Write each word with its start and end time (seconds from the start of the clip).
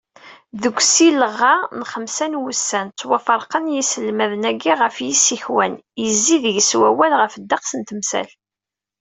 Deg 0.61 0.77
usileɣ-a, 0.79 1.55
n 1.79 1.81
xemsa 1.91 2.25
wussan, 2.41 2.87
ttwaferqen 2.89 3.71
yiselmaden-agi 3.73 4.73
ɣef 4.81 4.95
yisikwan, 5.05 5.73
yezzi 6.01 6.37
deg-s 6.43 6.71
wawal 6.79 7.13
ɣef 7.21 7.33
ddeqs 7.37 7.71
n 7.75 7.81
temsal. 7.89 8.29